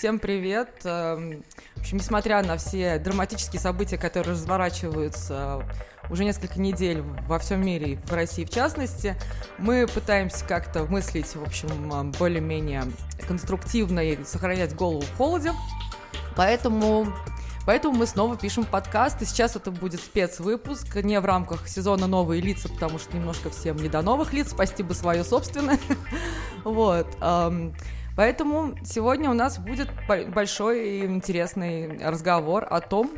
[0.00, 0.80] Всем привет!
[0.84, 1.44] Эм,
[1.74, 5.62] в общем, несмотря на все драматические события, которые разворачиваются
[6.08, 9.14] уже несколько недель во всем мире, в России в частности,
[9.58, 12.84] мы пытаемся как-то мыслить, в общем, э, более-менее
[13.28, 15.52] конструктивно и сохранять голову в холоде.
[16.34, 17.12] Поэтому
[17.70, 22.42] Поэтому мы снова пишем подкаст, и сейчас это будет спецвыпуск, не в рамках сезона «Новые
[22.42, 25.78] лица», потому что немножко всем не до новых лиц, спасти бы свое собственное.
[26.64, 27.06] Вот.
[28.16, 29.88] Поэтому сегодня у нас будет
[30.34, 33.12] большой и интересный разговор о том,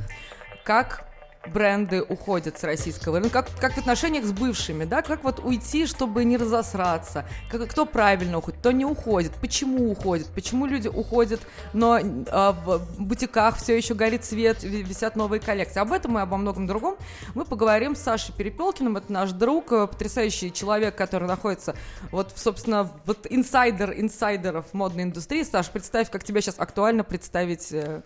[0.64, 1.10] как
[1.46, 5.86] бренды уходят с российского рынка, как, как в отношениях с бывшими, да, как вот уйти,
[5.86, 11.40] чтобы не разосраться, как, кто правильно уходит, кто не уходит, почему уходит, почему люди уходят,
[11.72, 11.98] но
[12.30, 15.80] а, в бутиках все еще горит свет, висят новые коллекции.
[15.80, 16.96] Об этом и обо многом другом
[17.34, 21.74] мы поговорим с Сашей Перепелкиным, это наш друг, э, потрясающий человек, который находится
[22.10, 25.42] вот, собственно, вот инсайдер инсайдеров модной индустрии.
[25.42, 28.02] Саш, представь, как тебя сейчас актуально представить э,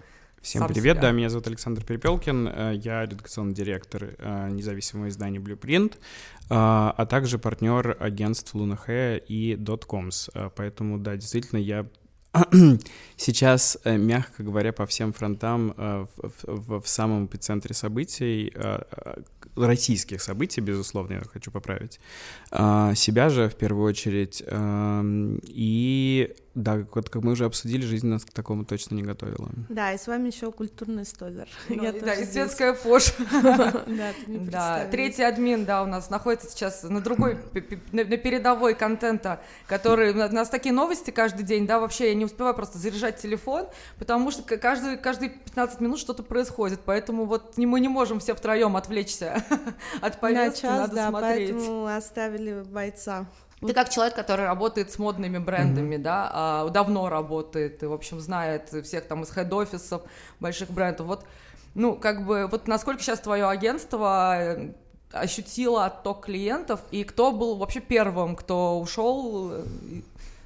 [0.47, 1.09] Всем Сам привет, себя.
[1.09, 5.97] да, меня зовут Александр Перепелкин, э, я редакционный директор э, независимого издания Blueprint, э,
[6.49, 11.85] а также партнер агентств Лунахэ и Dotcoms, поэтому, да, действительно, я
[13.17, 16.09] сейчас, мягко говоря, по всем фронтам в,
[16.45, 18.55] в, в самом эпицентре событий,
[19.57, 21.99] российских событий, безусловно, я хочу поправить,
[22.53, 28.25] себя же в первую очередь, эм, и да, вот как мы уже обсудили, жизнь нас
[28.25, 29.51] к такому точно не готовила.
[29.69, 31.47] Да, и с вами еще культурный столер.
[31.69, 33.13] Ну, Я да, и светская пош.
[34.27, 37.39] Да, третий админ, да, у нас находится сейчас на другой,
[37.93, 40.13] на передовой контента, который...
[40.13, 43.67] У нас такие новости каждый день, да, вообще я не успеваю просто заряжать телефон,
[43.99, 48.77] потому что каждый, каждые 15 минут что-то происходит, поэтому вот мы не можем все втроем
[48.77, 49.45] отвлечься
[50.01, 51.51] от повестки, надо смотреть.
[51.51, 53.27] поэтому оставили бойца.
[53.61, 56.03] Ты как человек, который работает с модными брендами, mm-hmm.
[56.03, 60.03] да, а, давно работает, и, в общем, знает всех там из хед-офисов
[60.41, 61.07] больших брендов.
[61.07, 61.25] Вот,
[61.75, 64.73] ну, как бы, вот насколько сейчас твое агентство э,
[65.11, 69.65] ощутило отток клиентов, и кто был вообще первым, кто ушел, э,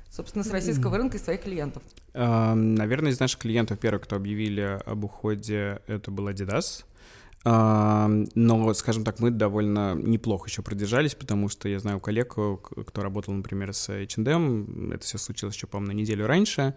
[0.08, 1.82] собственно, с российского рынка из своих клиентов?
[2.14, 6.84] Наверное, из наших клиентов первый, кто объявили об уходе, это был Adidas.
[7.42, 13.32] Но, скажем так, мы довольно неплохо еще продержались, потому что я знаю коллег, кто работал,
[13.32, 16.74] например, с H&M, это все случилось еще, по-моему, на неделю раньше,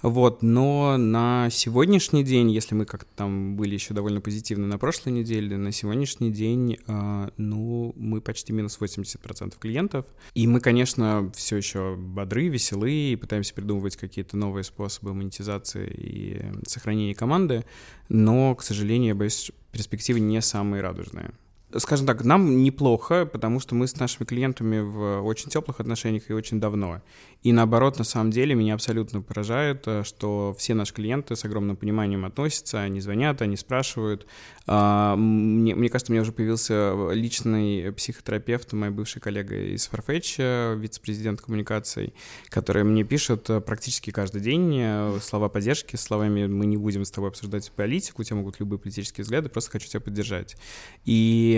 [0.00, 5.12] вот, но на сегодняшний день, если мы как-то там были еще довольно позитивны на прошлой
[5.12, 11.56] неделе, на сегодняшний день, а, ну, мы почти минус 80% клиентов, и мы, конечно, все
[11.58, 17.66] еще бодры, веселы, и пытаемся придумывать какие-то новые способы монетизации и сохранения команды,
[18.08, 21.32] но, к сожалению, я боюсь, перспективы не самые радужные.
[21.74, 26.32] Скажем так, нам неплохо, потому что мы с нашими клиентами в очень теплых отношениях и
[26.32, 27.02] очень давно.
[27.42, 31.76] И наоборот, на самом деле, меня абсолютно поражает, э, что все наши клиенты с огромным
[31.76, 34.26] пониманием относятся, они звонят, они спрашивают.
[34.66, 40.36] А, мне, мне кажется, у меня уже появился личный психотерапевт, моя бывшая коллега из Farfetch,
[40.38, 42.14] э, вице-президент коммуникаций,
[42.48, 47.30] которая мне пишет э, практически каждый день слова поддержки, словами «мы не будем с тобой
[47.30, 50.56] обсуждать политику, у тебя могут любые политические взгляды, просто хочу тебя поддержать».
[51.04, 51.55] И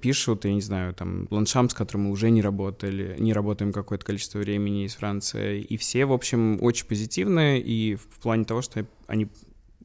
[0.00, 4.04] пишут, я не знаю, там, Ланшам, с которым мы уже не работали, не работаем какое-то
[4.04, 8.86] количество времени из Франции, и все, в общем, очень позитивные, и в плане того, что
[9.06, 9.28] они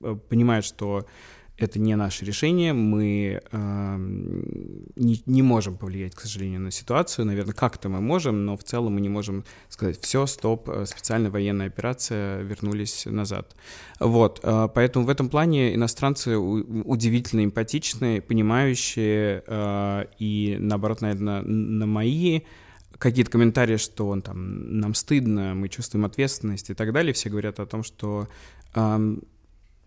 [0.02, 1.06] э, понимают, что
[1.58, 3.96] это не наше решение, мы э,
[4.96, 7.26] не, не можем повлиять, к сожалению, на ситуацию.
[7.26, 11.32] Наверное, как-то мы можем, но в целом мы не можем сказать, все, стоп, э, специальная
[11.32, 13.56] военная операция, вернулись назад.
[14.02, 21.86] Вот, э, поэтому в этом плане иностранцы удивительно эмпатичные, понимающие, э, и наоборот, наверное, на
[21.86, 22.42] мои
[22.98, 27.60] какие-то комментарии, что он там нам стыдно, мы чувствуем ответственность и так далее, все говорят
[27.60, 28.28] о том, что
[28.74, 29.24] эм,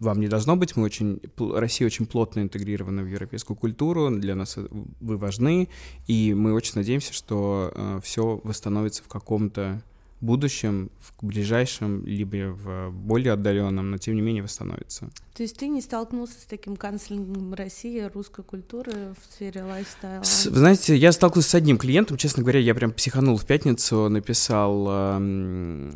[0.01, 4.57] вам не должно быть, мы очень, Россия очень плотно интегрирована в европейскую культуру, для нас
[4.57, 5.69] вы важны,
[6.07, 9.83] и мы очень надеемся, что э, все восстановится в каком-то
[10.21, 15.11] будущем, в ближайшем, либо в более отдаленном, но тем не менее восстановится.
[15.39, 20.19] То есть ты не столкнулся с таким канцлингом России, русской культуры в сфере лайфстайла?
[20.23, 24.87] Вы знаете, я столкнулся с одним клиентом, честно говоря, я прям психанул в пятницу, написал
[24.91, 25.93] э,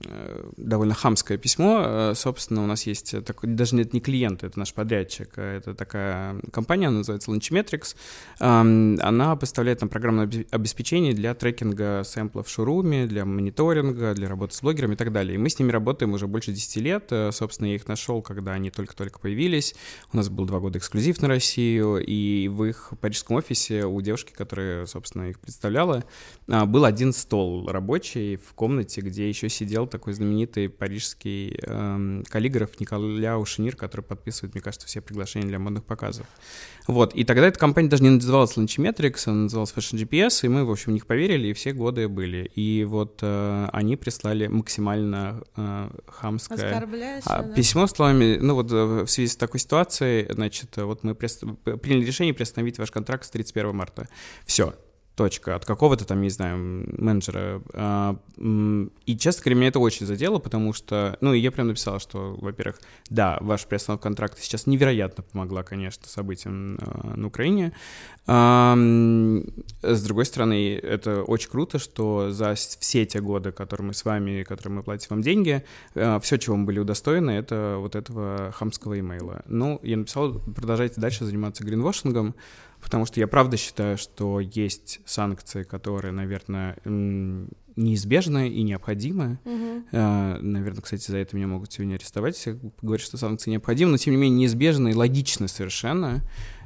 [0.56, 1.82] довольно хамское письмо.
[1.84, 5.74] Э, собственно, у нас есть такой, даже нет не клиент, это наш подрядчик, а это
[5.74, 7.96] такая компания, она называется Launchmetrics.
[8.38, 8.44] Э,
[9.02, 14.62] она поставляет нам программное обеспечение для трекинга сэмплов в шоуруме, для мониторинга, для работы с
[14.62, 15.34] блогерами и так далее.
[15.34, 17.06] И мы с ними работаем уже больше 10 лет.
[17.10, 19.74] Э, собственно, я их нашел, когда они только-только появились.
[20.12, 24.32] У нас был два года эксклюзив на Россию, и в их парижском офисе у девушки,
[24.32, 26.04] которая, собственно, их представляла,
[26.48, 32.78] а, был один стол рабочий в комнате, где еще сидел такой знаменитый парижский эм, каллиграф
[32.80, 36.26] Николя Ушинир, который подписывает, мне кажется, все приглашения для модных показов.
[36.88, 40.64] Вот, и тогда эта компания даже не называлась Launchmetrics, она называлась Fashion GPS, и мы,
[40.64, 42.50] в общем, в них поверили, и все годы были.
[42.54, 46.86] И вот э, они прислали максимально э, хамское
[47.24, 47.54] а, да?
[47.54, 52.34] письмо словами, ну вот э, в связи с такой ситуацией, значит, вот мы приняли решение
[52.34, 54.08] приостановить ваш контракт с 31 марта.
[54.44, 54.74] Все,
[55.14, 57.62] точка от какого-то там, не знаю, менеджера.
[57.74, 62.36] А, и, честно говоря, меня это очень задело, потому что, ну, я прям написал, что,
[62.40, 62.80] во-первых,
[63.10, 67.72] да, ваш приостановка контракта сейчас невероятно помогла, конечно, событиям а, на Украине.
[68.26, 68.74] А,
[69.82, 74.44] с другой стороны, это очень круто, что за все те годы, которые мы с вами,
[74.44, 75.64] которые мы платим вам деньги,
[75.94, 79.42] все, чего мы были удостоены, это вот этого хамского имейла.
[79.46, 82.34] Ну, я написал, продолжайте дальше заниматься гринвошингом,
[82.82, 86.76] потому что я правда считаю, что есть санкции, которые, наверное,
[87.76, 89.38] неизбежны и необходимы.
[89.44, 89.96] Угу.
[89.96, 94.12] Наверное, кстати, за это меня могут сегодня арестовать, если говорят, что санкции необходимы, но тем
[94.12, 96.22] не менее неизбежны и логичны совершенно.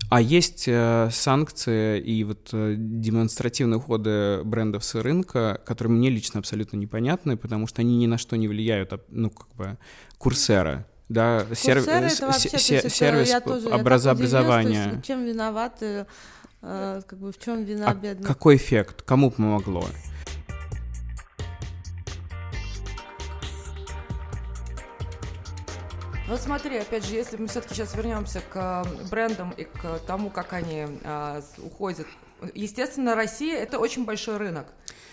[0.08, 6.38] А есть э, санкции и вот э, демонстративные уходы брендов с рынка, которые мне лично
[6.38, 9.78] абсолютно непонятны, потому что они ни на что не влияют, ну, как бы,
[10.18, 11.86] курсера да, серв...
[11.86, 14.90] это вообще, сервис я тоже, образования.
[14.94, 16.06] Есть, чем виноваты,
[16.62, 18.26] э, как бы в чем вина а бедных?
[18.26, 19.02] Какой эффект?
[19.02, 19.86] Кому помогло?
[26.28, 30.54] Вот смотри, опять же, если мы все-таки сейчас вернемся к брендам и к тому, как
[30.54, 32.08] они а, уходят,
[32.54, 34.66] естественно, Россия это очень большой рынок.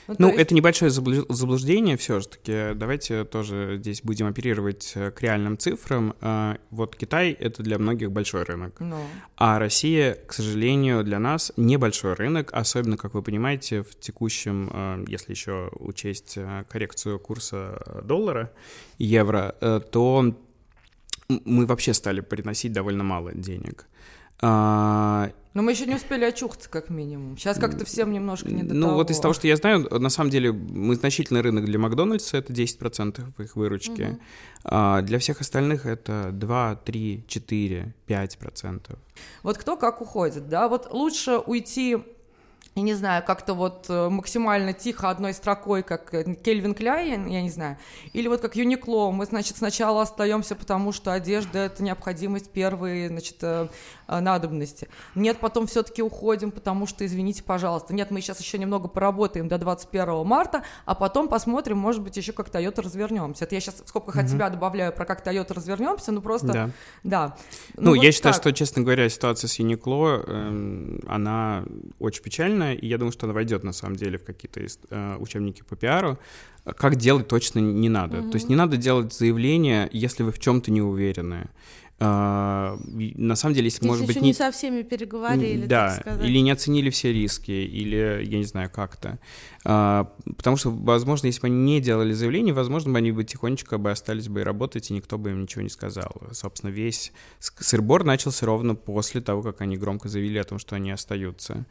[0.08, 0.40] Ну, ну есть...
[0.40, 2.74] это небольшое заблуждение все-таки.
[2.76, 6.14] Давайте тоже здесь будем оперировать э, к реальным цифрам.
[6.20, 8.80] А, вот Китай— это для многих большой рынок.
[8.80, 9.02] Но...
[9.38, 15.06] А Россия, к сожалению, для нас небольшой рынок, особенно, как вы понимаете, в текущем, э,
[15.08, 18.52] если еще учесть э, коррекцию курса доллара,
[18.98, 19.56] евро,
[19.92, 20.36] то
[21.46, 23.88] мы вообще стали приносить довольно мало денег.
[24.46, 27.38] А, но мы еще не успели очухаться, как минимум.
[27.38, 28.98] Сейчас как-то всем немножко не до Ну, того.
[28.98, 32.52] вот из того, что я знаю, на самом деле мы значительный рынок для Макдональдса, это
[32.52, 34.02] 10% их выручки.
[34.02, 34.20] Угу.
[34.66, 38.98] А для всех остальных это 2, 3, 4, 5%.
[39.44, 40.68] Вот кто как уходит, да?
[40.68, 41.98] Вот лучше уйти
[42.76, 47.42] я не знаю, как-то вот э, максимально тихо одной строкой, как э, Кельвин Кляйн, я
[47.42, 47.78] не знаю,
[48.14, 53.38] или вот как Юникло, мы, значит, сначала остаемся, потому что одежда— это необходимость первой, значит,
[53.42, 53.68] э,
[54.08, 54.88] надобности.
[55.16, 59.58] Нет, потом все-таки уходим, потому что, извините, пожалуйста, нет, мы сейчас еще немного поработаем до
[59.58, 63.46] 21 марта, а потом посмотрим, может быть, еще как Toyota развернемся.
[63.46, 64.22] Это я сейчас в скобках mm-hmm.
[64.22, 66.70] от себя добавляю про как Toyota развернемся, ну просто, да.
[67.04, 67.38] да.
[67.76, 71.64] Ну, ну вот я считаю, что, честно говоря, ситуация с Юникло, э, она
[72.00, 75.18] очень печальная, актуальна, и я думаю, что она войдет на самом деле в какие-то э,
[75.20, 76.18] учебники по пиару.
[76.64, 78.18] Как делать точно не надо.
[78.18, 78.32] Mm-hmm.
[78.32, 81.50] То есть не надо делать заявление, если вы в чем-то не уверены.
[82.00, 82.78] Uh,
[83.18, 84.22] на самом деле, если, если может быть...
[84.22, 89.20] не со всеми переговорили, Да, или не оценили все риски, или, я не знаю, как-то.
[89.64, 93.78] Uh, потому что, возможно, если бы они не делали заявление, возможно, бы они бы тихонечко
[93.78, 96.12] бы остались бы и работать, и никто бы им ничего не сказал.
[96.32, 100.92] Собственно, весь сырбор начался ровно после того, как они громко заявили о том, что они
[100.92, 101.66] остаются.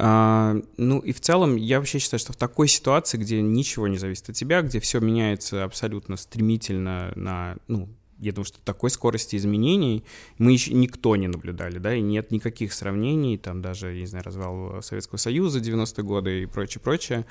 [0.00, 3.98] А, ну и в целом я вообще считаю, что в такой ситуации, где ничего не
[3.98, 7.88] зависит от тебя, где все меняется абсолютно стремительно на, ну,
[8.20, 10.04] я думаю, что такой скорости изменений
[10.38, 14.24] мы еще никто не наблюдали, да, и нет никаких сравнений, там даже, я не знаю,
[14.24, 17.26] развал Советского Союза 90-е годы и прочее, прочее.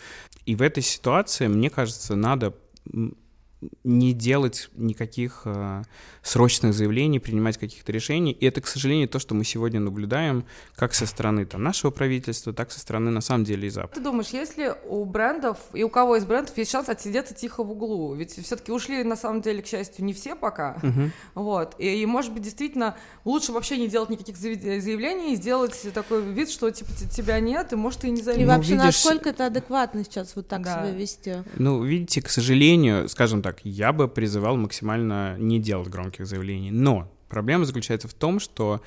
[0.46, 2.54] И в этой ситуации, мне кажется, надо
[3.84, 5.82] не делать никаких э,
[6.22, 8.32] срочных заявлений, принимать каких-то решений.
[8.32, 10.46] И это, к сожалению, то, что мы сегодня наблюдаем
[10.76, 13.96] как со стороны там, нашего правительства, так со стороны, на самом деле, и Запада.
[13.96, 17.72] Ты думаешь, если у брендов и у кого из брендов есть шанс отсидеться тихо в
[17.72, 18.14] углу?
[18.14, 20.78] Ведь все-таки ушли, на самом деле, к счастью, не все пока.
[20.84, 21.12] Угу.
[21.36, 21.76] Вот.
[21.80, 22.96] И, и, может быть, действительно,
[23.26, 27.76] лучше вообще не делать никаких заявлений и сделать такой вид, что типа тебя нет, и
[27.76, 28.44] может и не заявить.
[28.44, 29.04] И вообще, ну, видишь...
[29.04, 30.84] насколько это адекватно сейчас вот так да.
[30.84, 31.36] себя вести?
[31.56, 36.72] Ну, видите, к сожалению, скажем так, я бы призывал максимально не делать громких заявлений.
[36.72, 38.82] Но проблема заключается в том, что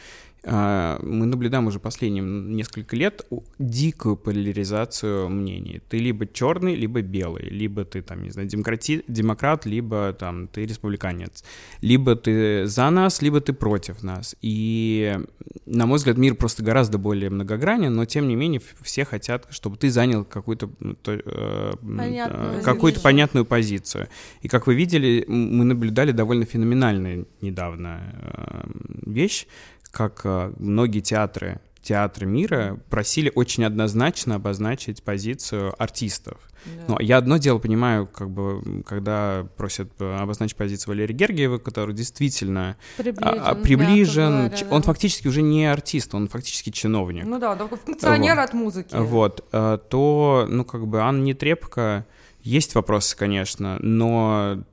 [0.44, 3.26] мы наблюдаем уже последние несколько лет
[3.58, 5.82] дикую поляризацию мнений.
[5.88, 10.64] Ты либо черный, либо белый, либо ты там, не знаю, демократи, демократ, либо там ты
[10.64, 11.44] республиканец,
[11.82, 14.34] либо ты за нас, либо ты против нас.
[14.40, 15.18] И,
[15.66, 19.76] на мой взгляд, мир просто гораздо более многогранен, но тем не менее все хотят, чтобы
[19.76, 20.70] ты занял какую-то
[21.06, 24.08] э, Понятную какую-то понятную позицию.
[24.40, 29.46] И как вы видели, мы наблюдали довольно феноменальную недавно э, вещь,
[29.90, 36.38] как э, многие театры, театры мира просили очень однозначно обозначить позицию артистов.
[36.64, 36.84] Да.
[36.88, 41.94] Ну, я одно дело понимаю, как бы, когда просят э, обозначить позицию Валерия Гергиева, который
[41.94, 44.86] действительно приближен, а, приближен говоря, он да.
[44.86, 47.24] фактически уже не артист, он фактически чиновник.
[47.24, 48.42] Ну да, такой функционер вот.
[48.42, 48.94] от музыки.
[48.94, 52.06] Вот, э, то, ну, как бы, Анна Нетребко,
[52.42, 54.64] есть вопросы, конечно, но,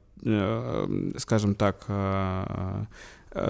[1.18, 1.86] скажем так,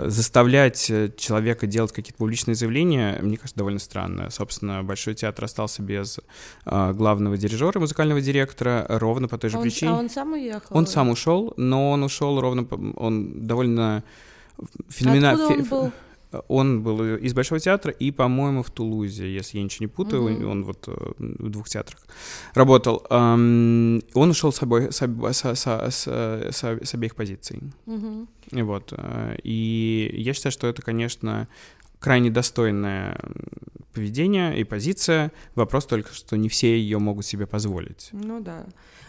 [0.06, 4.30] заставлять э, человека делать какие-то публичные заявления, мне кажется, довольно странно.
[4.30, 6.20] Собственно, Большой театр остался без
[6.66, 9.92] э, главного дирижера, музыкального директора, ровно по той же а причине.
[9.92, 10.78] Он, а он сам уехал?
[10.78, 14.04] Он сам ушел, но он ушел ровно, по, он довольно
[14.90, 15.44] феноменально...
[15.46, 15.92] Откуда он был?
[16.48, 20.46] Он был из Большого театра и, по-моему, в Тулузе, если я ничего не путаю, mm-hmm.
[20.46, 22.06] он вот э, в двух театрах
[22.54, 23.06] работал.
[23.10, 27.62] Он ушел с, обоих, с, с, с, с, с обеих позиций.
[27.86, 28.64] Mm-hmm.
[28.64, 28.94] Вот.
[28.98, 31.48] Э, и я считаю, что это, конечно,
[32.00, 33.20] крайне достойное
[33.94, 35.32] поведение и позиция.
[35.56, 38.10] Вопрос только, что не все ее могут себе позволить.
[38.12, 38.66] Ну да.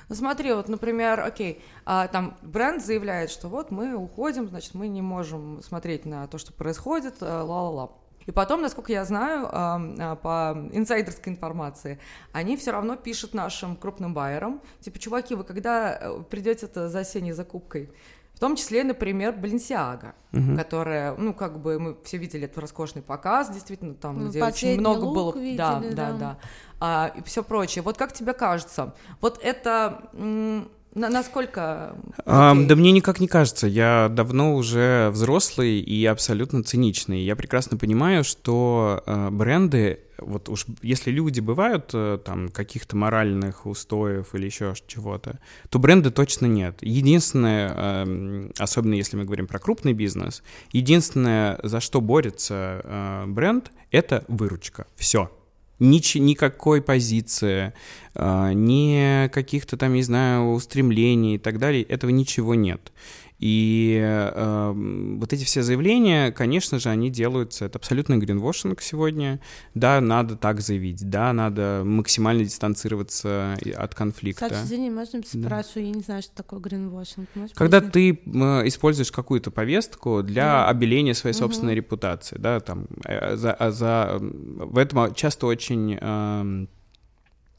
[0.09, 4.89] Ну смотри, вот, например, окей, а, там бренд заявляет, что вот мы уходим, значит, мы
[4.89, 7.91] не можем смотреть на то, что происходит, а, ла-ла-ла.
[8.25, 11.99] И потом, насколько я знаю, а, по инсайдерской информации,
[12.33, 17.33] они все равно пишут нашим крупным байерам, типа, чуваки, вы когда э, придете за осенней
[17.33, 17.91] закупкой,
[18.39, 20.57] в том числе, например, Баленсиага, угу.
[20.57, 24.79] которая, ну, как бы мы все видели этот роскошный показ, действительно, там, ну, где очень
[24.79, 25.33] много было.
[25.35, 26.39] Видели, да, да, да, да.
[26.79, 27.83] А, и все прочее.
[27.83, 30.09] Вот как тебе кажется, вот это.
[30.95, 31.97] На, насколько?
[32.25, 33.67] А, да мне никак не кажется.
[33.67, 37.21] Я давно уже взрослый и абсолютно циничный.
[37.21, 43.67] Я прекрасно понимаю, что э, бренды, вот уж если люди бывают э, там каких-то моральных
[43.67, 46.79] устоев или еще чего-то, то бренды точно нет.
[46.81, 50.43] Единственное, э, особенно если мы говорим про крупный бизнес,
[50.73, 54.87] единственное, за что борется э, бренд, это выручка.
[54.97, 55.31] Все.
[55.79, 57.73] Нич никакой позиции,
[58.15, 62.93] э, ни каких-то там, не знаю, устремлений и так далее, этого ничего нет.
[63.39, 69.41] И э, вот эти все заявления, конечно же, они делаются, это абсолютно гринвошинг сегодня.
[69.75, 74.47] Да, надо так заявить, да, надо максимально дистанцироваться от конфликта.
[74.47, 75.81] Кстати, извини, можно спрашиваю, да.
[75.81, 77.29] я не знаю, что такое гринвошинг.
[77.55, 78.15] Когда ты э,
[78.67, 80.69] используешь какую-то повестку для да.
[80.69, 81.77] обеления своей собственной угу.
[81.77, 85.97] репутации, да, там, э, за, а за, в этом часто очень...
[86.01, 86.67] Э,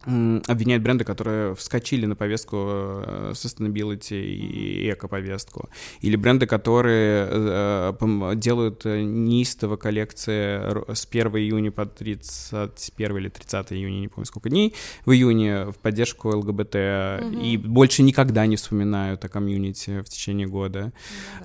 [0.05, 5.69] обвиняют бренды, которые вскочили на повестку э, sustainability и эко-повестку.
[5.99, 13.99] Или бренды, которые э, делают неистово коллекции с 1 июня по 31 или 30 июня,
[13.99, 14.73] не помню сколько дней,
[15.05, 17.41] в июне в поддержку ЛГБТ, угу.
[17.41, 20.93] и больше никогда не вспоминают о комьюнити в течение года.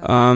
[0.00, 0.34] да.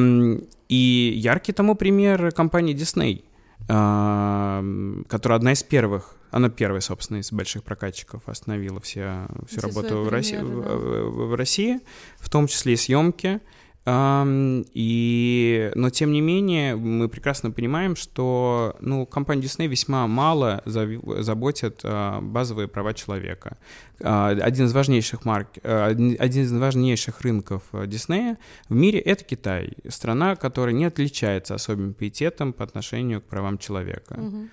[0.69, 3.25] И яркий тому пример компании Disney,
[3.67, 10.03] которая одна из первых она первая, собственно, из больших прокатчиков остановила все, всю все работу
[10.03, 10.45] в России, да.
[10.45, 11.81] в, в России,
[12.19, 13.41] в том числе и съемки.
[13.91, 21.81] И, но тем не менее, мы прекрасно понимаем, что ну, компания Disney весьма мало заботит
[21.85, 23.57] а, базовые права человека.
[24.03, 28.37] А, один из важнейших марк, а, один из важнейших рынков Disney
[28.69, 34.15] в мире это Китай, страна, которая не отличается особым пиететом по отношению к правам человека.
[34.19, 34.49] Угу.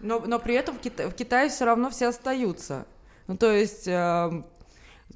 [0.00, 2.86] Но, но при этом в, Кита- в Китае все равно все остаются.
[3.26, 3.88] Ну, то есть...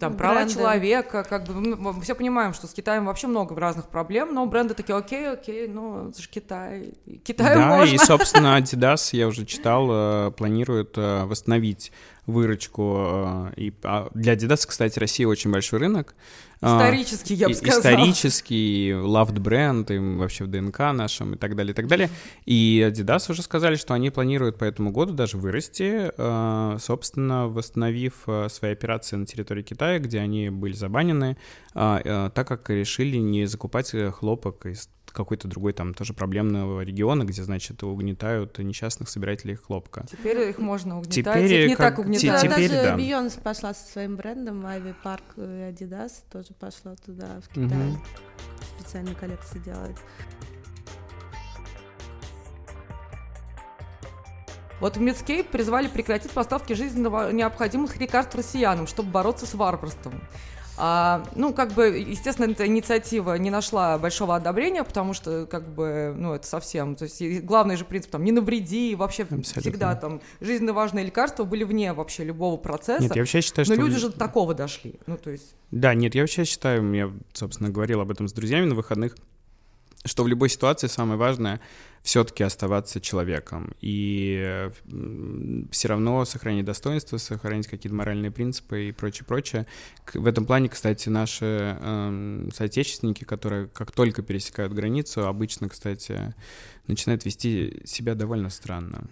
[0.08, 0.54] Там права бренды.
[0.54, 4.74] человека, как бы мы все понимаем, что с Китаем вообще много разных проблем, но бренды
[4.74, 6.94] такие, окей, окей, ну это же Китай,
[7.24, 7.94] Китай да, можно.
[7.94, 11.92] и собственно Adidas, я уже читал, э, планирует э, восстановить
[12.26, 12.96] выручку.
[12.98, 16.14] Э, и а, для Adidas, кстати, Россия очень большой рынок.
[16.64, 17.80] А, исторический, я бы сказала.
[17.80, 22.10] Исторический, loved бренд, им вообще в ДНК нашем и так далее, и так далее.
[22.46, 28.14] И Adidas уже сказали, что они планируют по этому году даже вырасти, э, собственно, восстановив
[28.26, 31.36] э, свои операции на территории Китая, где они были забанены,
[31.72, 37.82] так как решили не закупать хлопок из какой-то другой там тоже проблемного региона, где, значит,
[37.82, 40.04] угнетают несчастных собирателей хлопка.
[40.10, 42.42] Теперь их можно угнетать, теперь их не как, так угнетают.
[42.42, 42.96] Теперь, даже да.
[42.96, 47.90] Бейонсе пошла со своим брендом, Ivy Park и Adidas тоже пошла туда, в Китай.
[47.90, 47.98] Угу.
[48.78, 49.96] специальные коллекции делает.
[54.80, 60.20] Вот в Medscape призвали прекратить поставки жизненно необходимых лекарств россиянам, чтобы бороться с варварством.
[60.76, 66.14] А, ну, как бы, естественно, эта инициатива не нашла большого одобрения, потому что, как бы,
[66.16, 69.60] ну, это совсем, то есть главный же принцип, там, не навреди, и вообще Абсолютно.
[69.60, 73.04] всегда там жизненно важные лекарства были вне вообще любого процесса.
[73.04, 73.82] Нет, я вообще считаю, но что...
[73.82, 75.54] люди же до такого дошли, ну, то есть...
[75.70, 79.16] Да, нет, я вообще считаю, я, собственно, говорил об этом с друзьями на выходных,
[80.04, 81.60] что в любой ситуации самое важное
[82.04, 84.68] все-таки оставаться человеком и
[85.70, 89.66] все равно сохранить достоинство, сохранить какие-то моральные принципы и прочее, прочее.
[90.12, 96.34] В этом плане, кстати, наши э, соотечественники, которые как только пересекают границу, обычно, кстати,
[96.86, 99.08] начинают вести себя довольно странно.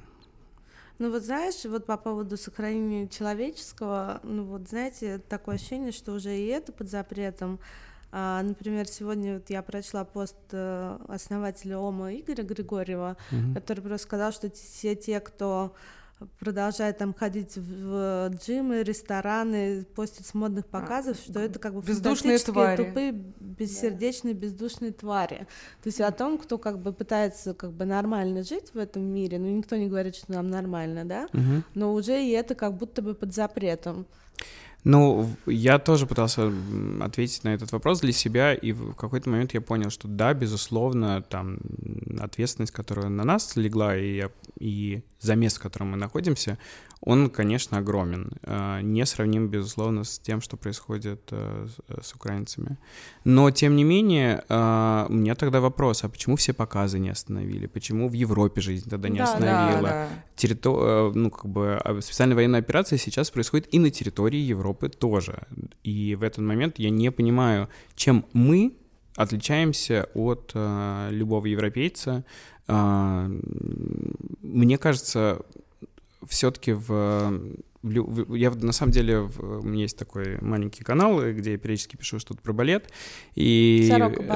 [0.99, 6.37] Ну вот знаешь, вот по поводу сохранения человеческого, ну вот знаете, такое ощущение, что уже
[6.37, 7.59] и это под запретом,
[8.13, 13.55] например, сегодня вот я прочла пост э, основателя ОМА Игоря Григорьева, mm-hmm.
[13.55, 15.75] который просто сказал, что все те, кто
[16.39, 21.75] продолжает там ходить в джимы, рестораны, постить с модных а, показов, а, что это как
[21.75, 22.85] бы бездушные твари.
[22.85, 24.41] тупые, бессердечные, да.
[24.41, 25.47] бездушные твари.
[25.83, 29.39] То есть о том, кто как бы пытается как бы нормально жить в этом мире,
[29.39, 31.63] ну никто не говорит, что нам нормально, да, угу.
[31.75, 34.07] но уже и это как будто бы под запретом.
[34.85, 36.53] Ну, я тоже пытался
[37.01, 41.23] ответить на этот вопрос для себя, и в какой-то момент я понял, что да, безусловно,
[41.23, 41.59] там
[42.21, 46.59] ответственность, которая на нас легла, и, и за место, в котором мы находимся,
[47.05, 48.31] он, конечно, огромен.
[48.45, 51.67] А, не сравним, безусловно, с тем, что происходит э,
[52.01, 52.79] с украинцами.
[53.25, 57.67] Но, тем не менее, а, у меня тогда вопрос, а почему все показы не остановили?
[57.67, 59.89] Почему в Европе жизнь тогда не да, остановила?
[59.89, 60.09] Да, да.
[60.37, 60.71] Террито...
[60.71, 65.47] Э, ну, как бы а, специальная военная операция сейчас происходит и на территории Европы тоже.
[65.83, 68.75] И в этот момент я не понимаю, чем мы
[69.17, 72.25] отличаемся от э, любого европейца.
[72.69, 73.27] Э,
[74.43, 75.41] мне кажется,
[76.27, 77.41] все-таки в
[77.83, 82.41] я на самом деле, у меня есть такой маленький канал, где я периодически пишу что-то
[82.41, 82.91] про балет.
[83.35, 83.87] И...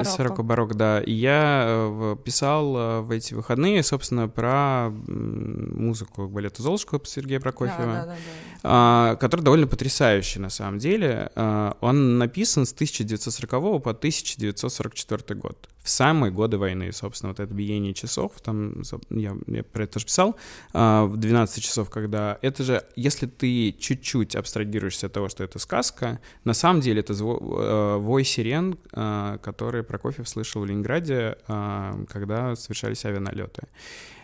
[0.03, 0.75] Сорока Барок.
[0.75, 1.01] да.
[1.01, 7.39] И я э, писал э, в эти выходные, собственно, про музыку к балету Золушка Сергея
[7.39, 8.17] Прокофьева, да, да, да, да.
[8.63, 11.31] А, который довольно потрясающий на самом деле.
[11.35, 17.93] А, он написан с 1940 по 1944 год самые годы войны, собственно, вот это биение
[17.93, 20.35] часов, там, я, я про это тоже писал,
[20.73, 25.59] а, в 12 часов, когда это же, если ты чуть-чуть абстрагируешься от того, что это
[25.59, 31.37] сказка, на самом деле это зво, э, вой сирен, э, который Прокофьев слышал в Ленинграде,
[31.47, 33.63] э, когда совершались авианалеты.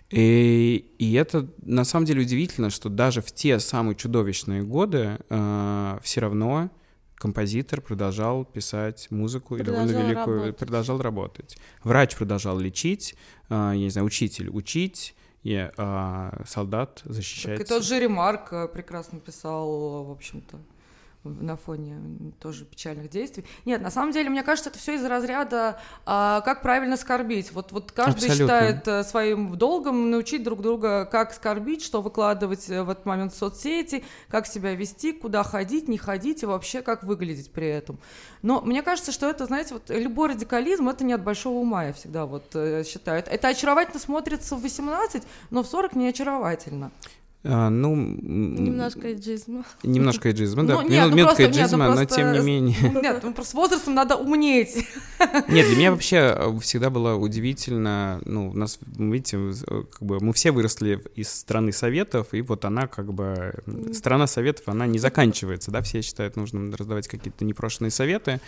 [0.09, 5.99] И, и это на самом деле удивительно, что даже в те самые чудовищные годы э,
[6.03, 6.69] все равно
[7.15, 10.57] композитор продолжал писать музыку продолжал и довольно великую, работать.
[10.57, 11.57] продолжал работать.
[11.83, 13.15] Врач продолжал лечить,
[13.49, 17.59] э, я не знаю, учитель учить, и а, солдат защищает.
[17.59, 20.59] Так и тот же Ремарк э, прекрасно писал, в общем-то
[21.23, 21.97] на фоне
[22.39, 23.45] тоже печальных действий.
[23.65, 27.51] Нет, на самом деле, мне кажется, это все из разряда, а, как правильно скорбить.
[27.51, 28.45] Вот, вот каждый Абсолютно.
[28.45, 33.33] считает а, своим долгом научить друг друга, как скорбить, что выкладывать э, в этот момент
[33.33, 37.99] в соцсети, как себя вести, куда ходить, не ходить и вообще как выглядеть при этом.
[38.41, 41.93] Но мне кажется, что это, знаете, вот любой радикализм, это не от большого ума, я
[41.93, 43.23] всегда вот э, считаю.
[43.25, 46.91] Это очаровательно смотрится в 18, но в 40 не очаровательно.
[47.45, 47.93] А, ну...
[47.95, 49.65] Немножко эйджизма.
[49.83, 50.75] Немножко эйджизма, да.
[50.75, 52.77] Ну, нет, ну, Минутка эйджизма, ну, но тем не менее.
[53.03, 54.77] Нет, ну просто с возрастом надо умнеть.
[55.49, 60.21] Нет, для меня вообще э, всегда было удивительно, ну, у нас, видите, э, как бы
[60.21, 63.53] мы все выросли из страны Советов, и вот она как бы,
[63.91, 68.39] страна Советов, она не заканчивается, да, все считают нужным раздавать какие-то непрошенные советы,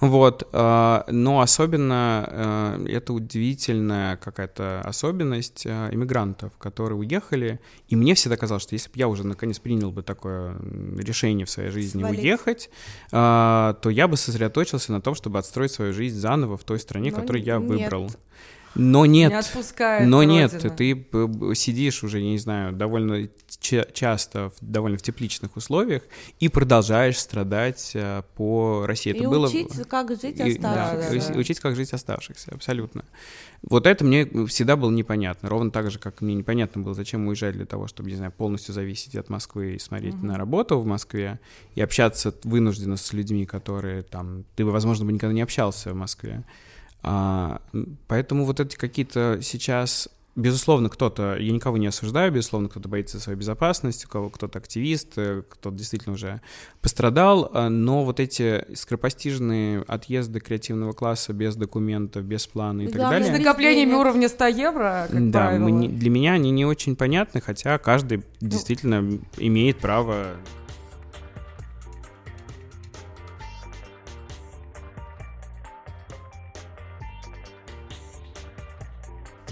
[0.00, 8.36] вот, а, но особенно э, это удивительная какая-то особенность иммигрантов, которые уехали, и мне всегда
[8.42, 10.56] казалось, что если бы я уже наконец принял бы такое
[10.98, 12.18] решение в своей жизни Свалить.
[12.18, 12.70] уехать,
[13.12, 17.12] а, то я бы сосредоточился на том, чтобы отстроить свою жизнь заново в той стране,
[17.12, 18.10] но которую я выбрал.
[18.74, 20.32] Но нет, не отпускает но родина.
[20.32, 21.06] нет, ты
[21.54, 23.28] сидишь уже, я не знаю, довольно
[23.60, 26.02] часто, в, довольно в тепличных условиях
[26.40, 29.12] и продолжаешь страдать а, по России.
[29.12, 29.84] И это учить, было...
[29.84, 31.32] как жить и, оставшихся.
[31.32, 31.38] Да.
[31.38, 33.04] Учить, как жить оставшихся, абсолютно.
[33.62, 37.54] Вот это мне всегда было непонятно, ровно так же, как мне непонятно было, зачем уезжать
[37.54, 40.26] для того, чтобы, не знаю, полностью зависеть от Москвы и смотреть mm-hmm.
[40.26, 41.38] на работу в Москве
[41.74, 45.94] и общаться вынужденно с людьми, которые там, ты бы, возможно, бы никогда не общался в
[45.94, 46.42] Москве.
[47.02, 47.60] А,
[48.06, 53.38] поэтому вот эти какие-то сейчас Безусловно, кто-то, я никого не осуждаю, безусловно, кто-то боится своей
[53.38, 56.40] безопасности, у кого кто-то активист, э, кто-то действительно уже
[56.80, 62.88] пострадал, а, но вот эти скоропостижные отъезды креативного класса без документов, без плана и, и
[62.88, 63.28] так далее...
[63.28, 67.76] С накоплениями уровня 100 евро, как Да, мы, для меня они не очень понятны, хотя
[67.76, 70.28] каждый ну, действительно имеет право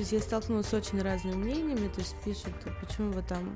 [0.00, 3.54] То есть я столкнулась с очень разными мнениями, то есть пишут, почему вы там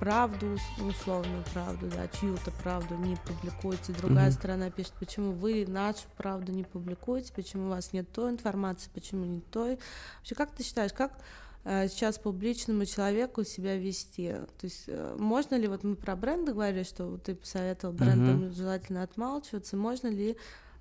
[0.00, 3.92] правду, условную правду, да, чью-то правду не публикуете.
[3.92, 4.32] Другая mm-hmm.
[4.32, 9.26] сторона пишет, почему вы нашу правду не публикуете, почему у вас нет той информации, почему
[9.26, 9.78] не той.
[10.18, 11.20] Вообще, как ты считаешь, как
[11.62, 14.32] э, сейчас публичному человеку себя вести?
[14.58, 18.56] То есть э, можно ли, вот мы про бренды говорили, что ты посоветовал брендам mm-hmm.
[18.56, 20.36] желательно отмалчиваться, можно ли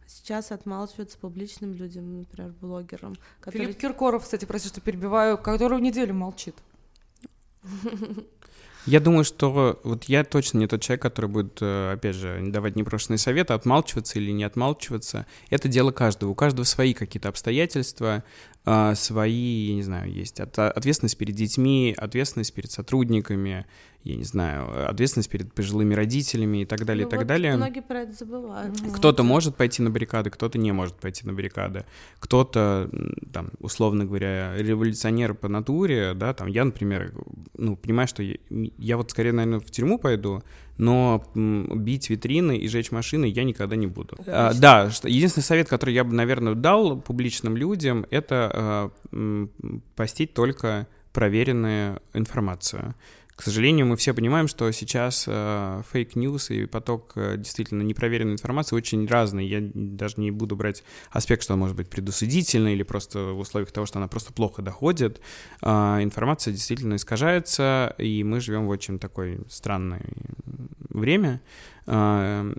[0.07, 3.15] сейчас отмалчивается публичным людям, например, блогерам.
[3.39, 3.67] Которые...
[3.67, 6.55] Филипп Киркоров, кстати, прости, что перебиваю, который неделю молчит.
[8.85, 12.75] Я думаю, что вот я точно не тот человек, который будет, э, опять же, давать
[12.75, 15.25] непрошенные советы, отмалчиваться или не отмалчиваться.
[15.49, 16.29] Это дело каждого.
[16.29, 18.23] У каждого свои какие-то обстоятельства,
[18.65, 23.65] а, свои, я не знаю, есть ответственность перед детьми, ответственность перед сотрудниками,
[24.03, 27.55] я не знаю, ответственность перед пожилыми родителями и так далее, ну, и так вот далее.
[27.57, 28.75] Многие про это забывают.
[28.95, 31.85] Кто-то может пойти на баррикады, кто-то не может пойти на баррикады.
[32.19, 32.89] Кто-то,
[33.33, 37.13] там, условно говоря, революционер по натуре, да, там, я, например,
[37.55, 40.43] ну, понимаю, что я, я вот скорее, наверное, в тюрьму пойду,
[40.77, 44.17] но бить витрины и жечь машины я никогда не буду.
[44.27, 49.47] А, да, единственный совет, который я бы, наверное, дал публичным людям, это а,
[49.95, 52.93] постить только проверенную информацию.
[53.35, 58.33] К сожалению, мы все понимаем, что сейчас fake news э, и поток э, действительно непроверенной
[58.33, 59.45] информации очень разный.
[59.45, 63.73] Я даже не буду брать аспект, что он может быть предосудительный или просто в условиях
[63.73, 65.19] того, что она просто плохо доходит.
[65.61, 70.05] Э, информация действительно искажается, и мы живем в очень такое странное
[70.87, 71.41] время.
[71.87, 72.53] Э,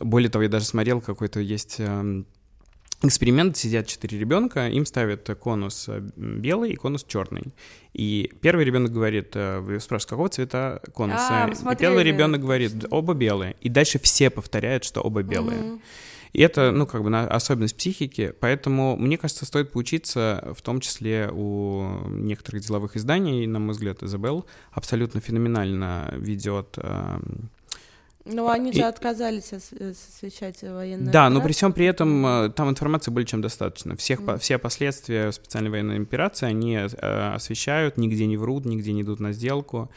[0.00, 1.80] более того, я даже смотрел какой-то есть...
[3.00, 7.54] Эксперимент, сидят четыре ребенка, им ставят конус э, белый и конус черный.
[7.92, 11.44] И первый ребенок говорит, э, вы спрашиваете, какого цвета конуса?
[11.44, 13.54] А, и первый ребенок говорит, оба белые.
[13.60, 15.60] И дальше все повторяют, что оба белые.
[15.60, 15.80] Угу.
[16.32, 21.30] И это, ну, как бы особенность психики, поэтому, мне кажется, стоит поучиться, в том числе
[21.32, 26.76] у некоторых деловых изданий, на мой взгляд, Изабел абсолютно феноменально ведет
[28.28, 28.82] эм, ну, они же и...
[28.82, 31.34] отказались э, освещать военные Да, операции.
[31.34, 33.96] но при всем при этом э, там информации более чем достаточно.
[33.96, 34.38] Всех, mm.
[34.38, 36.86] Все последствия специальной военной операции они э,
[37.34, 39.90] освещают, нигде не врут, нигде не идут на сделку.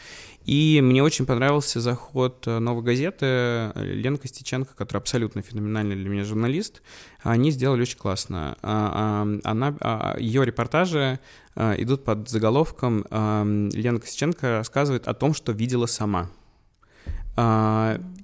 [0.46, 6.82] И мне очень понравился заход новой газеты Лена Костиченко, которая абсолютно феноменальный для меня журналист.
[7.22, 8.58] Они сделали очень классно.
[8.64, 11.20] А, а, она, а, ее репортажи
[11.56, 16.30] идут под заголовком «Лена Костиченко рассказывает о том, что видела сама».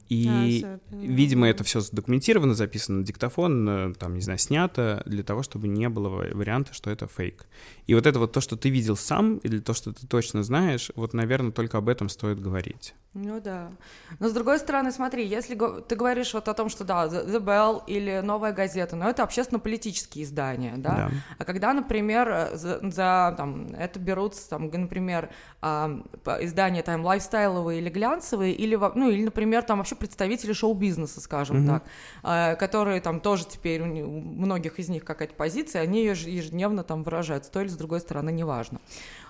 [0.09, 5.23] И, а, видимо, это все задокументировано, записано на диктофон, э, там, не знаю, снято, для
[5.23, 7.45] того, чтобы не было варианта, что это фейк.
[7.87, 10.91] И вот это вот то, что ты видел сам, или то, что ты точно знаешь,
[10.95, 12.93] вот, наверное, только об этом стоит говорить.
[13.13, 13.71] Ну да.
[14.19, 17.81] Но с другой стороны, смотри, если ты говоришь вот о том, что да, The Bell
[17.87, 20.95] или Новая газета, но это общественно-политические издания, да?
[20.95, 21.11] да.
[21.39, 25.29] А когда, например, за, за там, это берутся, там, например,
[25.61, 25.89] а,
[26.41, 31.67] издания там лайфстайловые или глянцевые, или, ну, или, например, там вообще представители шоу-бизнеса, скажем mm-hmm.
[31.67, 31.83] так,
[32.21, 37.01] а, которые там тоже теперь у многих из них какая-то позиция, они ее ежедневно там
[37.01, 38.81] выражают, с той или с другой стороны, неважно.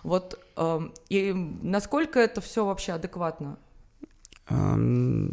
[0.03, 3.57] Вот эм, и насколько это все вообще адекватно?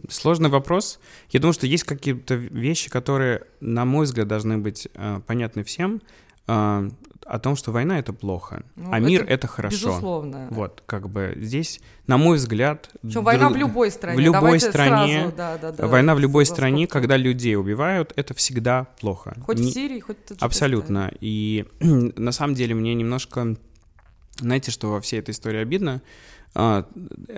[0.08, 0.98] Сложный вопрос.
[1.30, 6.02] Я думаю, что есть какие-то вещи, которые, на мой взгляд, должны быть э, понятны всем.
[7.26, 9.88] О том, что война это плохо, ну, а мир это хорошо.
[9.88, 10.48] Безусловно.
[10.50, 14.16] Вот, как бы здесь, на мой взгляд, Что, война в любой стране.
[14.16, 18.12] В любой Давайте стране, сразу, да, да, да, война в любой стране, когда людей убивают,
[18.16, 19.34] это всегда плохо.
[19.44, 19.70] Хоть Не...
[19.70, 21.10] в Сирии, хоть в Абсолютно.
[21.20, 23.56] И на самом деле мне немножко,
[24.38, 26.02] знаете, что во всей этой истории обидно?
[26.54, 26.86] А,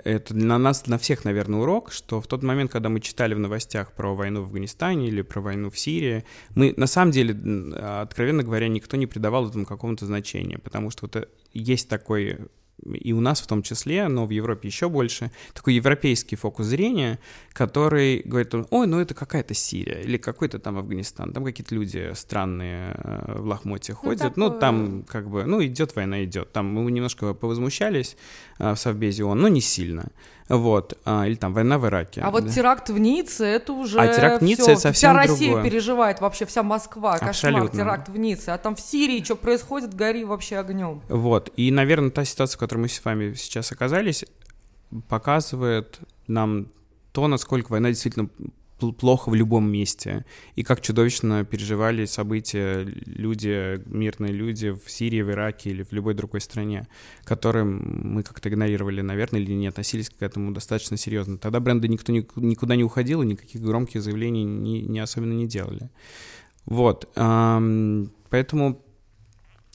[0.03, 3.39] это для нас, на всех, наверное, урок, что в тот момент, когда мы читали в
[3.39, 7.33] новостях про войну в Афганистане или про войну в Сирии, мы, на самом деле,
[7.75, 12.37] откровенно говоря, никто не придавал этому какому-то значения, потому что вот есть такой
[12.85, 17.19] и у нас в том числе, но в Европе еще больше, такой европейский фокус зрения,
[17.53, 22.95] который говорит, ой, ну это какая-то Сирия или какой-то там Афганистан, там какие-то люди странные
[22.95, 26.51] э, в лохмоте ну, ходят, ну, ну там как бы, ну идет война, идет.
[26.51, 28.15] Там мы немножко повозмущались
[28.59, 30.11] э, в Совбезе ООН, но не сильно.
[30.49, 32.21] Вот, а, или там война в Ираке.
[32.21, 32.49] А вот да.
[32.51, 35.69] теракт в Ницце, это уже А теракт в Ницце всё, это совсем Вся Россия другое.
[35.69, 37.77] переживает, вообще вся Москва, кошмар, Абсолютно.
[37.79, 38.51] теракт в Ницце.
[38.51, 41.01] А там в Сирии что происходит, гори вообще огнем.
[41.09, 44.25] Вот, и, наверное, та ситуация, в которой мы с вами сейчас оказались,
[45.09, 46.67] показывает нам
[47.11, 48.29] то, насколько война действительно
[48.77, 55.31] плохо в любом месте, и как чудовищно переживали события люди, мирные люди в Сирии, в
[55.31, 56.87] Ираке или в любой другой стране,
[57.23, 61.37] которым мы как-то игнорировали, наверное, или не относились к этому достаточно серьезно.
[61.37, 65.47] Тогда бренды никто ни- никуда не уходил, и никаких громких заявлений не, не особенно не
[65.47, 65.89] делали.
[66.65, 67.09] Вот,
[68.29, 68.81] поэтому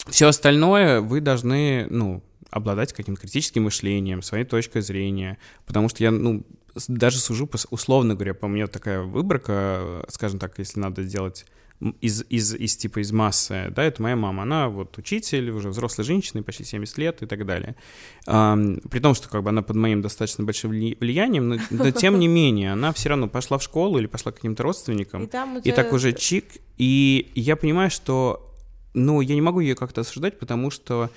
[0.08, 6.10] все остальное вы должны, ну, обладать каким-то критическим мышлением, своей точкой зрения, потому что я,
[6.10, 6.44] ну,
[6.88, 11.46] даже сужу, условно говоря, по мне такая выборка, скажем так, если надо сделать
[12.00, 16.04] из, из, из типа из массы, да, это моя мама, она вот учитель, уже взрослая
[16.04, 17.74] женщина, почти 70 лет и так далее.
[18.26, 21.90] Ам, при том, что как бы она под моим достаточно большим вли- влиянием, но, но
[21.92, 25.26] тем не менее, она все равно пошла в школу или пошла к каким-то родственникам, И
[25.26, 26.44] там и так уже чик.
[26.78, 28.54] И я понимаю, что,
[28.94, 31.10] ну, я не могу ее как-то осуждать, потому что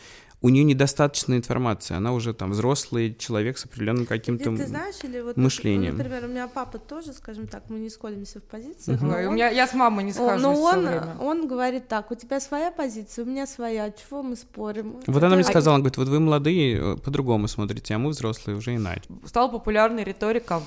[0.46, 1.96] у нее недостаточно информации.
[1.98, 4.52] Она уже там взрослый человек с определенным каким-то...
[4.52, 5.98] Или ты знаешь, или вот, мышлением.
[5.98, 9.12] например, у меня папа тоже, скажем так, мы не сходимся в позициях, Мгм.
[9.12, 11.18] но у меня, я с мамой не схожусь но он, время.
[11.20, 14.98] он говорит так, у тебя своя позиция, у меня своя, чего мы спорим?
[15.08, 18.12] Вот она мне Это- сказала, она говорит, вот вы молодые, э, по-другому смотрите, а мы
[18.12, 19.02] взрослые уже иначе.
[19.26, 20.62] Стала популярной риторика,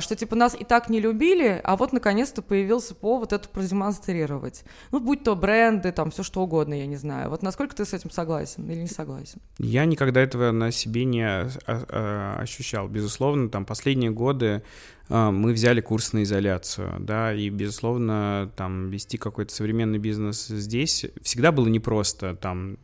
[0.00, 4.64] что типа нас и так не любили, а вот наконец-то появился повод это продемонстрировать.
[4.90, 7.30] Ну, будь то бренды, там все что угодно, я не знаю.
[7.30, 9.40] Вот насколько ты с этим согласен или не согласен?
[9.58, 12.88] Я никогда этого на себе не а- а- ощущал.
[12.88, 14.62] Безусловно, там последние годы
[15.08, 21.06] а, мы взяли курс на изоляцию, да, и, безусловно, там вести какой-то современный бизнес здесь
[21.22, 22.78] всегда было непросто, там,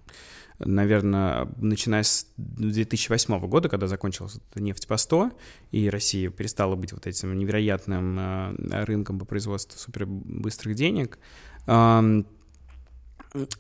[0.65, 5.33] наверное, начиная с 2008 года, когда закончилась нефть по 100,
[5.71, 11.19] и Россия перестала быть вот этим невероятным а, рынком по производству супербыстрых денег,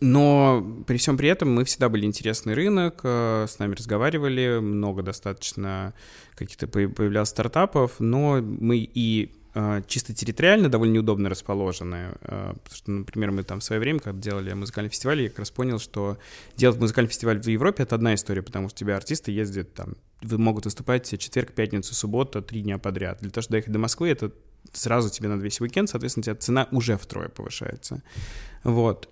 [0.00, 5.02] но при всем при этом мы всегда были интересный рынок, э, с нами разговаривали, много
[5.02, 5.94] достаточно
[6.34, 9.41] каких-то по- появлялось стартапов, но мы и э,
[9.86, 12.14] чисто территориально довольно неудобно расположены.
[12.22, 15.40] э, Потому что, например, мы там в свое время, когда делали музыкальный фестиваль, я как
[15.40, 16.16] раз понял, что
[16.56, 19.96] делать музыкальный фестиваль в Европе— это одна история, потому что у тебя артисты ездят там,
[20.22, 23.18] могут выступать четверг, пятницу, суббота, три дня подряд.
[23.20, 24.32] Для того, чтобы доехать до Москвы, это
[24.72, 28.02] сразу тебе на весь уикенд, соответственно, у тебя цена уже втрое повышается.
[28.64, 29.08] Вот.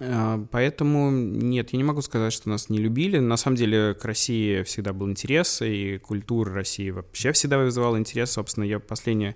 [0.00, 3.18] А, Поэтому нет, я не могу сказать, что нас не любили.
[3.18, 8.30] На самом деле к России всегда был интерес, и культура России вообще всегда вызывала интерес.
[8.30, 9.34] Собственно, я последняя,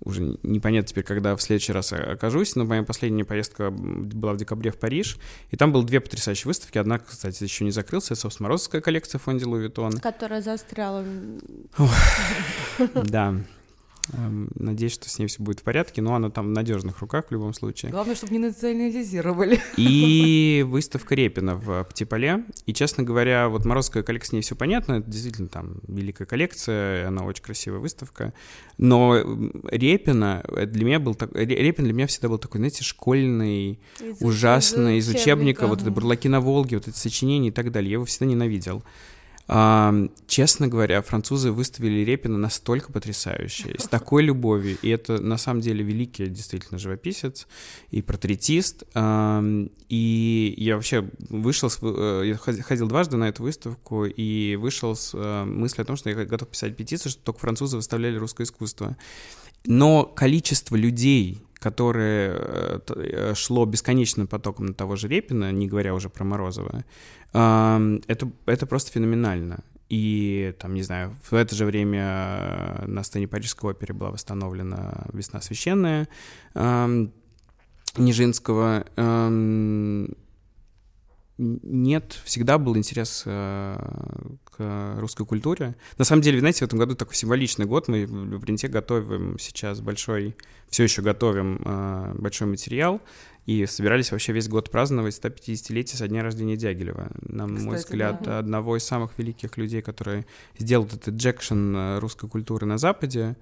[0.00, 4.70] уже непонятно теперь, когда в следующий раз окажусь, но моя последняя поездка была в декабре
[4.70, 5.18] в Париж,
[5.50, 6.78] и там было две потрясающие выставки.
[6.78, 10.00] Одна, кстати, еще не закрылась, это, собственно, Морозовская коллекция в фонде Луи Vuitton.
[10.00, 11.04] Которая застряла.
[13.04, 13.34] Да.
[14.12, 17.26] Эм, Надеюсь, что с ней все будет в порядке, но она там в надежных руках
[17.28, 17.90] в любом случае.
[17.90, 19.58] Главное, чтобы не национализировали.
[19.78, 22.44] И выставка Репина в Птиполе.
[22.66, 27.08] И, честно говоря, вот Морозская коллекция, с ней все понятно, это действительно там великая коллекция,
[27.08, 28.34] она очень красивая выставка.
[28.76, 29.16] Но
[29.70, 31.34] Репина э, для меня был так...
[31.34, 35.86] Ре- Репин для меня всегда был такой, знаете, школьный, Из- ужасный, из учебника, вот Мгм.
[35.88, 37.90] это «Бурлаки на Волге», вот эти сочинения и так далее.
[37.90, 38.82] Я его всегда ненавидел.
[39.46, 45.84] Честно говоря, французы выставили Репина настолько потрясающе, с такой любовью, и это на самом деле
[45.84, 47.46] великий действительно живописец
[47.90, 48.84] и портретист.
[49.90, 54.96] И я вообще вышел, с э, я ходи- ходил дважды на эту выставку и вышел
[54.96, 58.44] с э, мыслью о том, что я готов писать петицию, чтобы только французы выставляли русское
[58.44, 58.96] искусство.
[59.66, 65.94] Но количество людей, которое э, э, шло бесконечным потоком на того же Репина, не говоря
[65.94, 66.84] уже про Морозова,
[67.32, 69.64] это, это просто феноменально.
[69.88, 75.06] И, там, не знаю, в это же время э, на сцене Парижской оперы была восстановлена
[75.12, 76.06] «Весна священная»
[77.96, 78.84] Нижинского.
[81.36, 83.76] Нет, всегда был интерес э,
[84.44, 85.74] к русской культуре.
[85.98, 87.88] На самом деле, знаете, в этом году такой символичный год.
[87.88, 90.36] Мы в Любринте готовим сейчас большой,
[90.68, 93.00] все еще готовим э, большой материал.
[93.46, 97.10] И собирались вообще весь год праздновать 150-летие со дня рождения Дягилева.
[97.22, 98.38] На мой Кстати, взгляд, да.
[98.38, 103.36] одного из самых великих людей, которые сделал этот инжекшн э, русской культуры на Западе.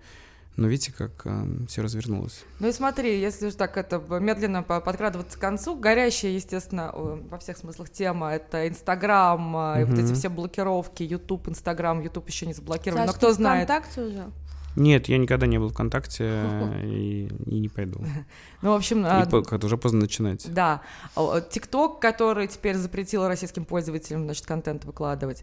[0.57, 1.27] Но видите, как
[1.69, 2.45] все развернулось.
[2.61, 7.39] Ну и смотри, если же так это медленно по- подкрадываться к концу, горящая, естественно, во
[7.39, 12.45] всех смыслах тема, это Инстаграм, а, и вот эти все блокировки, Ютуб, Инстаграм, Ютуб еще
[12.47, 13.69] не заблокировали, Саш, но кто знает.
[13.69, 14.31] ВКонтакте уже?
[14.77, 16.43] Нет, я никогда не был в ВКонтакте
[16.85, 18.01] и, и не пойду.
[18.63, 19.05] Ну, в общем...
[19.05, 20.47] И а, как-то уже поздно начинать.
[20.49, 20.83] Да.
[21.17, 25.43] А, ТикТок, который теперь запретил российским пользователям, значит, контент выкладывать.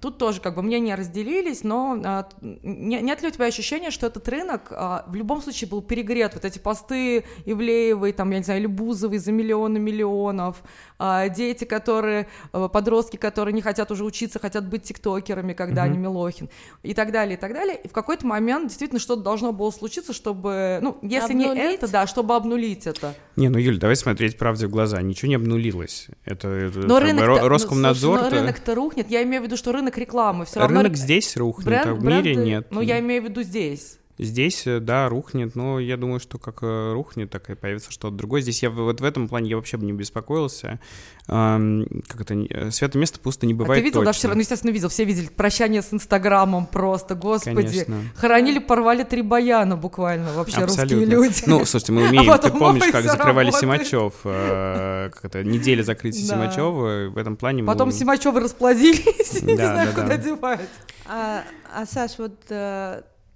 [0.00, 4.06] Тут тоже как бы мнения разделились, но а, не- нет ли у тебя ощущения, что
[4.06, 6.32] этот рынок а, в любом случае был перегрет?
[6.32, 10.62] Вот эти посты Ивлеевой, там, я не знаю, или Бузовой за миллионы миллионов,
[10.98, 15.98] а, дети, которые, а, подростки, которые не хотят уже учиться, хотят быть тиктокерами, когда они
[15.98, 16.48] Милохин,
[16.82, 17.76] и так далее, и так далее.
[17.76, 21.74] И в какой-то момент действительно что-то должно было случиться, чтобы, ну, если не Обнулить?
[21.74, 23.14] это, да, чтобы обнулить это.
[23.36, 25.00] Не, ну, Юль, давай смотреть правде в глаза.
[25.02, 26.08] Ничего не обнулилось.
[26.24, 28.20] Это, это Но как бы рынок Ро- Роскомнадзор.
[28.22, 29.10] но рынок-то рухнет.
[29.10, 30.82] Я имею в виду, что рынок рекламы все равно.
[30.82, 32.66] Рынок здесь рухнет, бренд- а в мире бренды- нет.
[32.70, 33.98] Ну, я имею в виду здесь.
[34.18, 38.16] Здесь, э, да, рухнет, но я думаю, что как э, рухнет, так и появится что-то
[38.16, 38.40] другое.
[38.40, 40.80] Здесь я вот в этом плане я вообще бы не беспокоился.
[41.26, 44.18] Как это, э, свято место пусто не А бывает ты видел, да, точно.
[44.20, 44.34] вчера?
[44.34, 44.88] Ну, естественно, видел.
[44.88, 47.54] Все видели прощание с Инстаграмом просто, господи.
[47.84, 47.96] Конечно.
[48.16, 50.82] Хоронили, порвали три баяна буквально вообще Абсолютно.
[50.82, 51.42] русские люди.
[51.46, 53.86] Ну, слушайте, мы умеем, А ты помнишь, как закрывали работает.
[53.86, 56.34] Симачев, как это, неделя закрытия Да.
[56.34, 57.66] Симачева, в этом плане мы...
[57.66, 60.22] Потом Симачевы расплодились, не Да, знаю, да, куда да.
[60.22, 60.60] девать.
[61.06, 62.34] А, а Саш, вот,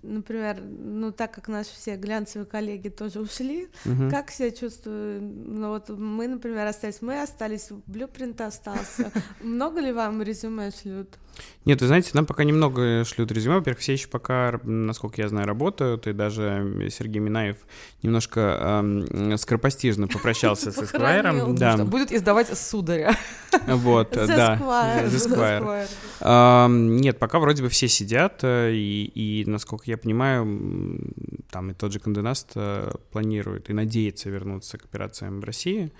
[0.03, 4.11] например, ну так как наши все глянцевые коллеги тоже ушли, Мгм.
[4.11, 5.21] как себя чувствую?
[5.23, 9.11] Ну вот мы, например, остались, мы остались, блюпринт остался.
[9.41, 11.09] Много ли вам резюме шлют?
[11.64, 13.57] Нет, вы знаете, нам пока немного шлют резюме.
[13.57, 17.57] Во-первых, все еще пока, насколько я знаю, работают, и даже Сергей Минаев
[18.03, 20.79] немножко эм, скоропостижно попрощался с.
[20.79, 21.37] Эсквайром.
[21.37, 23.16] Что Да, Будут издавать сударя.
[23.66, 24.57] вот, да.
[26.20, 31.00] Ам, Нет, пока вроде бы все сидят, э, и, и, насколько я понимаю,
[31.50, 35.92] там и тот же Канденаст э, планирует и надеется вернуться к операциям в России.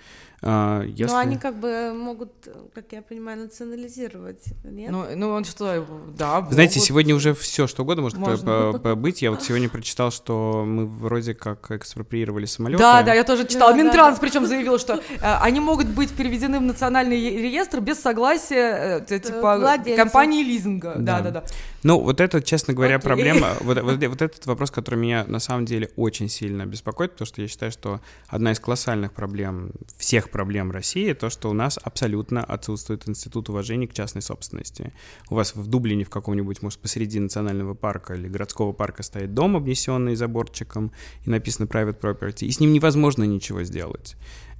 [0.43, 1.03] А, Если...
[1.13, 2.31] Но они как бы могут,
[2.73, 4.89] как я понимаю, национализировать, нет?
[4.91, 5.85] Ну, ну, он что,
[6.17, 6.87] да, Вы знаете, могут.
[6.87, 8.71] сегодня уже все что угодно может Можно.
[8.95, 9.21] быть.
[9.21, 12.81] Я вот сегодня прочитал, что мы вроде как экспроприировали самолеты.
[12.81, 13.71] Да, да, я тоже читала.
[13.71, 14.21] Да, Минтранс да.
[14.21, 19.19] причем заявил, что э, они могут быть переведены в национальный реестр без согласия э, т-
[19.19, 20.95] типа компании лизинга.
[20.97, 21.21] Да, Да.
[21.21, 21.43] да, да.
[21.83, 23.07] Ну, вот это, честно говоря, Окей.
[23.07, 27.25] проблема, вот, вот- вот этот вопрос, который меня на самом деле очень сильно беспокоит, потому
[27.25, 31.79] что я считаю, что одна из колоссальных проблем, всех проблем России, то, что у нас
[31.81, 34.93] абсолютно отсутствует институт уважения к частной собственности.
[35.29, 39.55] У вас в Дублине в каком-нибудь, может, посреди национального парка или городского парка стоит дом,
[39.55, 40.91] обнесенный заборчиком,
[41.25, 44.15] и написано private property, и с ним невозможно ничего сделать.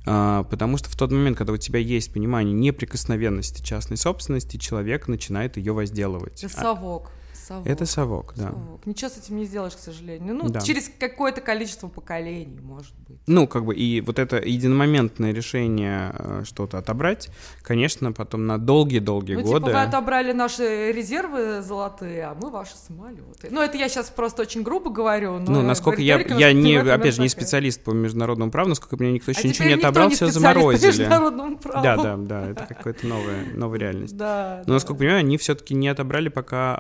[0.05, 5.07] А, Потому что в тот момент, когда у тебя есть понимание неприкосновенности частной собственности, человек
[5.07, 6.43] начинает ее возделывать.
[6.43, 7.11] Это совок.
[7.51, 7.67] Совок.
[7.67, 8.43] Это совок, да.
[8.49, 8.85] совок.
[8.85, 10.35] Ничего с этим не сделаешь, к сожалению.
[10.35, 10.61] Ну, Да.
[10.61, 13.19] через какое-то количество поколений, может быть.
[13.27, 17.29] Ну, как бы, и вот это единомоментное решение э, что-то отобрать,
[17.61, 19.65] конечно, потом на долгие-долгие Ну, годы...
[19.67, 23.49] типа, вы отобрали наши резервы золотые, а мы ваши самолеты.
[23.49, 25.51] Ну, это я сейчас просто очень грубо говорю, но...
[25.51, 29.31] ну, насколько я, я не, опять же, не специалист по международному праву, насколько меня никто
[29.31, 31.05] еще А ничего не отобрал, не все заморозили.
[31.05, 34.15] Да, да, да, это какая-то новая, новая реальность.
[34.15, 36.75] Да, Но, насколько понимаю, они все-таки не отобрали пока,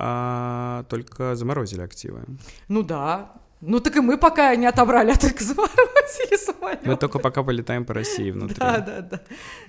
[0.61, 2.21] а только заморозили активы.
[2.67, 3.31] Ну да.
[3.61, 6.85] Ну так и мы пока не отобрали, а только заморозили самолет.
[6.85, 8.57] Мы только пока полетаем по России внутри.
[8.59, 9.19] Да, да, да.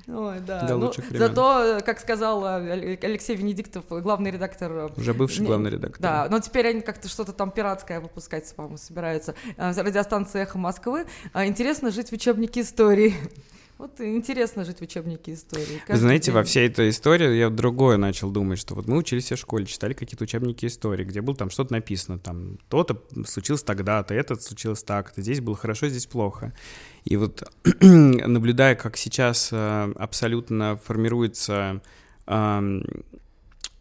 [0.08, 0.62] Ой, да.
[0.62, 1.26] До Ну, лучших времен.
[1.26, 6.00] Зато, как сказал э, Алексей Венедиктов, главный редактор э, Уже бывший главный редактор.
[6.00, 9.34] Да, но теперь они как-то что-то там пиратское выпускать, по-моему, собираются.
[9.58, 11.04] А, Радиостанция «Эхо Москвы».
[11.34, 13.14] А, Интересно жить в учебнике истории.
[13.82, 15.82] Вот интересно жить в учебнике истории.
[15.88, 16.48] Вы знаете, во день.
[16.48, 20.22] всей этой истории я другое начал думать, что вот мы учились в школе, читали какие-то
[20.22, 25.40] учебники истории, где было там что-то написано, там то-то случилось тогда-то, это случилось так-то, здесь
[25.40, 26.52] было хорошо, здесь плохо.
[27.02, 27.42] И вот
[27.80, 31.82] наблюдая, как сейчас э, абсолютно формируется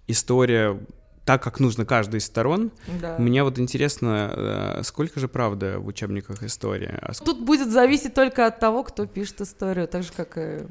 [0.07, 0.79] история
[1.25, 3.17] так, как нужно каждой из сторон, Да.
[3.19, 6.97] мне вот интересно, э, сколько же правды в учебниках истории?
[7.01, 10.65] А Тут будет зависеть только от того, кто пишет историю, так же, как и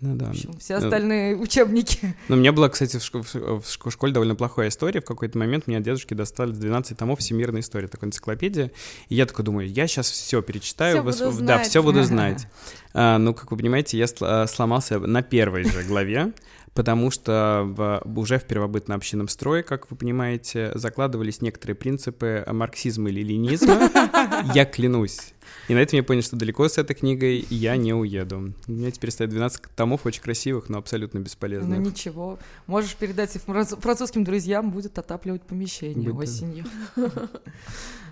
[0.00, 0.26] Ну да.
[0.26, 2.16] в общем, все Ну, остальные учебники.
[2.28, 5.00] Ну, у меня была, кстати, в, шко- в школе довольно плохая история.
[5.00, 8.72] В какой-то момент мне от дедушки достали 12 томов всемирной истории, такой энциклопедия.
[9.08, 10.96] И я такой думаю, я сейчас все перечитаю.
[10.96, 11.68] Всё вос- буду Да, знать.
[11.68, 12.48] все буду знать.
[12.92, 16.32] А, ну, как вы понимаете, я а, сломался на первой же главе,
[16.74, 23.08] потому что в- уже в первобытно общинном строе, как вы понимаете, закладывались некоторые принципы марксизма
[23.10, 23.90] или ленизма.
[24.54, 25.32] Я клянусь.
[25.68, 28.52] И на этом я понял, что далеко с этой книгой я не уеду.
[28.66, 31.78] У меня теперь стоит 12 томов очень красивых, но абсолютно Ну бесполезных.
[31.78, 36.64] ничего, можешь передать их франц- французским друзьям, будет отапливать помещение Будет, осенью.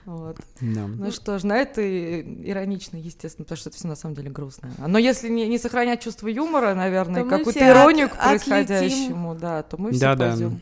[0.05, 0.37] Вот.
[0.61, 0.89] Да.
[0.89, 4.73] Ну что ж, на это иронично, естественно, потому что это все на самом деле грустно.
[4.85, 9.77] Но если не, не сохранять чувство юмора, наверное, какую-то иронию от- к происходящему, да, то
[9.77, 10.31] мы все Да-да.
[10.31, 10.61] пойдем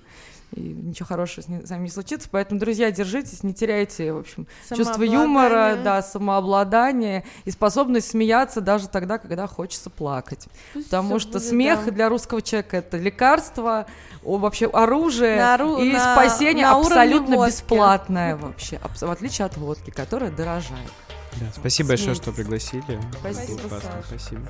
[0.53, 2.29] и ничего хорошего с вами не случится.
[2.31, 8.89] Поэтому, друзья, держитесь, не теряйте, в общем, чувство юмора, да, самообладание и способность смеяться даже
[8.89, 10.49] тогда, когда хочется плакать.
[10.73, 11.91] Пусть Потому что будет, смех да.
[11.93, 13.87] для русского человека это лекарство,
[14.23, 20.31] вообще оружие на, и на, спасение на абсолютно бесплатное вообще, в отличие от водки, которая
[20.31, 20.91] дорожает.
[21.39, 22.07] Да, спасибо Смейтесь.
[22.07, 23.01] большое, что пригласили.
[23.21, 23.61] Спасибо,
[24.09, 24.43] Спасибо.